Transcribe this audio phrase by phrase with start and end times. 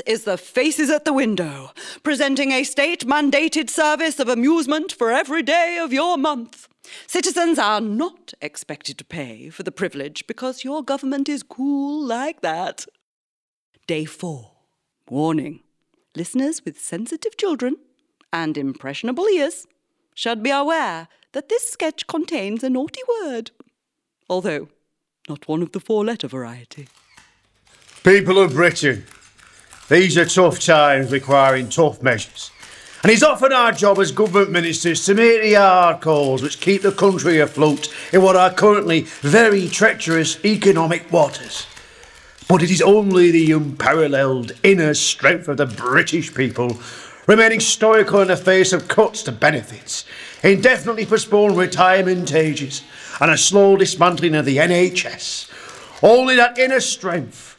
[0.00, 1.70] Is the Faces at the Window,
[2.02, 6.68] presenting a state mandated service of amusement for every day of your month.
[7.06, 12.40] Citizens are not expected to pay for the privilege because your government is cool like
[12.40, 12.86] that.
[13.86, 14.50] Day 4.
[15.08, 15.60] Warning.
[16.14, 17.76] Listeners with sensitive children
[18.32, 19.66] and impressionable ears
[20.14, 23.50] should be aware that this sketch contains a naughty word,
[24.28, 24.68] although
[25.28, 26.88] not one of the four letter variety.
[28.04, 29.04] People of Britain,
[29.88, 32.50] these are tough times requiring tough measures.
[33.02, 36.80] And it's often our job as government ministers to make the hard calls which keep
[36.80, 41.66] the country afloat in what are currently very treacherous economic waters.
[42.48, 46.78] But it is only the unparalleled inner strength of the British people
[47.26, 50.06] remaining stoical in the face of cuts to benefits,
[50.42, 52.82] indefinitely postponed retirement ages,
[53.20, 55.50] and a slow dismantling of the NHS.
[56.02, 57.53] Only that inner strength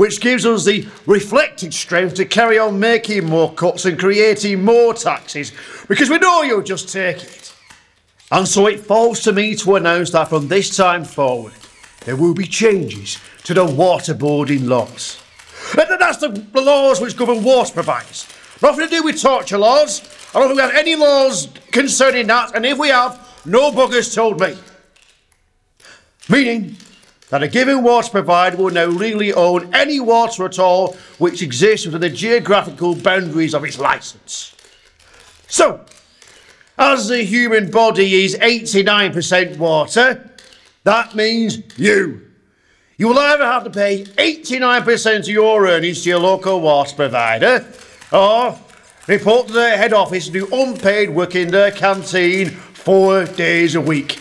[0.00, 4.94] which gives us the reflected strength to carry on making more cuts and creating more
[4.94, 5.52] taxes,
[5.88, 7.54] because we know you'll just take it.
[8.32, 11.52] And so it falls to me to announce that from this time forward,
[12.06, 15.22] there will be changes to the waterboarding laws.
[15.76, 18.26] And that's the laws which govern water providers.
[18.62, 20.00] Nothing to do with torture laws.
[20.34, 24.14] I don't think we have any laws concerning that, and if we have, no buggers
[24.14, 24.56] told me.
[26.30, 26.78] Meaning
[27.30, 31.86] that a given water provider will now legally own any water at all which exists
[31.86, 34.54] within the geographical boundaries of its licence.
[35.46, 35.84] So,
[36.76, 40.30] as the human body is 89% water,
[40.84, 42.26] that means you.
[42.96, 47.66] You will either have to pay 89% of your earnings to your local water provider,
[48.12, 48.58] or
[49.06, 53.80] report to their head office and do unpaid work in their canteen four days a
[53.80, 54.18] week.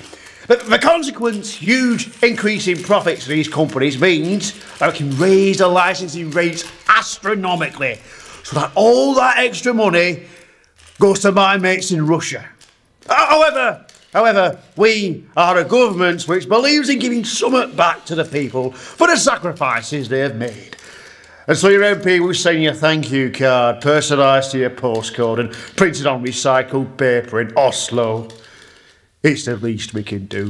[0.50, 5.60] But the consequence, huge increase in profits for these companies means that we can raise
[5.60, 8.00] the licensing rates astronomically
[8.44, 10.24] so that all that extra money
[11.00, 12.50] goes to my mates in Russia.
[13.08, 18.72] However, however, we are a government which believes in giving something back to the people
[18.72, 20.76] for the sacrifices they have made.
[21.46, 25.42] And so your MP will send you a thank you card, personalised to your postcode
[25.42, 28.30] and printed on recycled paper in Oslo.
[29.22, 30.50] It's the least we can do.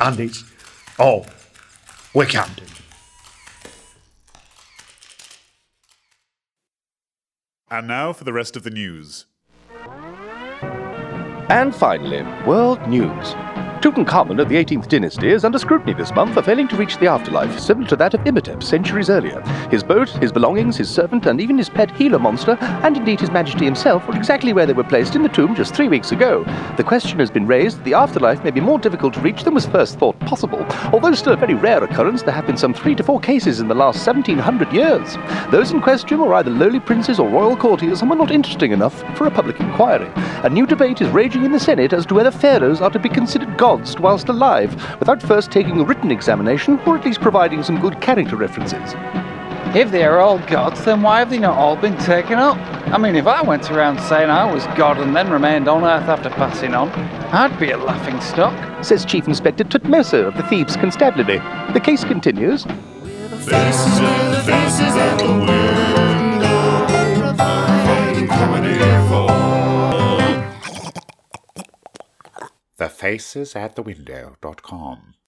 [0.00, 0.44] And it's
[0.98, 1.26] all
[2.14, 2.64] we can do.
[7.70, 9.26] And now for the rest of the news.
[11.50, 13.34] And finally, world news.
[13.80, 17.06] Tutankhamun of the 18th dynasty is under scrutiny this month for failing to reach the
[17.06, 19.40] afterlife, similar to that of Imhotep centuries earlier.
[19.70, 23.30] His boat, his belongings, his servant, and even his pet Gila monster, and indeed His
[23.30, 26.44] Majesty himself, were exactly where they were placed in the tomb just three weeks ago.
[26.76, 29.54] The question has been raised that the afterlife may be more difficult to reach than
[29.54, 30.62] was first thought possible.
[30.92, 33.68] Although still a very rare occurrence, there have been some three to four cases in
[33.68, 35.16] the last 1700 years.
[35.50, 39.00] Those in question were either lowly princes or royal courtiers and were not interesting enough
[39.16, 40.10] for a public inquiry.
[40.44, 43.08] A new debate is raging in the Senate as to whether pharaohs are to be
[43.08, 43.69] considered gods
[44.00, 48.36] whilst alive, without first taking a written examination or at least providing some good character
[48.36, 48.94] references.
[49.74, 52.56] If they are all gods, then why have they not all been taken up?
[52.92, 56.08] I mean, if I went around saying I was God and then remained on Earth
[56.08, 56.88] after passing on,
[57.32, 61.38] I'd be a laughing stock, says Chief Inspector Tutmoso of the Thebes Constabulary.
[61.72, 62.64] The case continues.
[62.64, 65.99] Faces and faces
[73.00, 75.14] thefacesatthewindow.com.